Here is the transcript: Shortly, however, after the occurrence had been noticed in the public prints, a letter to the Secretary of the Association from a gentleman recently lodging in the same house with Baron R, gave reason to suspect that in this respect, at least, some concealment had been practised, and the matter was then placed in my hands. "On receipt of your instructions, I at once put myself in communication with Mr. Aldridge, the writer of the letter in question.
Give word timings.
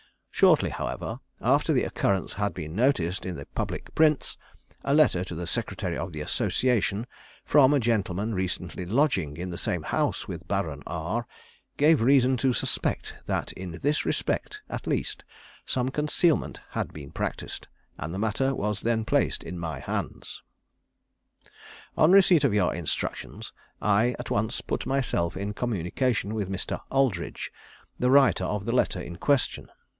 Shortly, 0.31 0.71
however, 0.71 1.19
after 1.39 1.71
the 1.71 1.83
occurrence 1.83 2.33
had 2.33 2.55
been 2.55 2.75
noticed 2.75 3.23
in 3.27 3.35
the 3.35 3.45
public 3.45 3.93
prints, 3.93 4.35
a 4.83 4.95
letter 4.95 5.23
to 5.23 5.35
the 5.35 5.45
Secretary 5.45 5.95
of 5.95 6.11
the 6.11 6.21
Association 6.21 7.05
from 7.45 7.71
a 7.71 7.79
gentleman 7.79 8.33
recently 8.33 8.83
lodging 8.83 9.37
in 9.37 9.49
the 9.51 9.59
same 9.59 9.83
house 9.83 10.27
with 10.27 10.47
Baron 10.47 10.81
R, 10.87 11.27
gave 11.77 12.01
reason 12.01 12.37
to 12.37 12.51
suspect 12.53 13.17
that 13.27 13.51
in 13.51 13.69
this 13.83 14.03
respect, 14.03 14.63
at 14.67 14.87
least, 14.87 15.23
some 15.63 15.89
concealment 15.89 16.59
had 16.71 16.91
been 16.91 17.11
practised, 17.11 17.67
and 17.99 18.11
the 18.11 18.17
matter 18.17 18.55
was 18.55 18.81
then 18.81 19.05
placed 19.05 19.43
in 19.43 19.59
my 19.59 19.77
hands. 19.79 20.41
"On 21.95 22.11
receipt 22.11 22.43
of 22.43 22.55
your 22.55 22.73
instructions, 22.73 23.53
I 23.79 24.15
at 24.17 24.31
once 24.31 24.61
put 24.61 24.87
myself 24.87 25.37
in 25.37 25.53
communication 25.53 26.33
with 26.33 26.49
Mr. 26.49 26.81
Aldridge, 26.89 27.51
the 27.99 28.09
writer 28.09 28.45
of 28.45 28.65
the 28.65 28.71
letter 28.71 28.99
in 28.99 29.17
question. 29.17 29.69